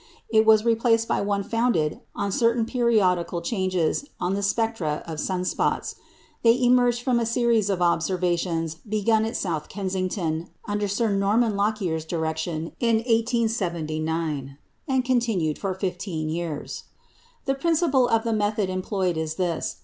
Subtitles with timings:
[0.29, 5.45] It was replaced by one founded on certain periodical changes on the spectra of sun
[5.45, 5.93] spots.
[6.41, 12.05] They emerged from a series of observations begun at South Kensington under Sir Norman Lockyer's
[12.05, 16.85] direction in 1879, and continued for fifteen years.
[17.45, 19.75] The principle of the method employed is this.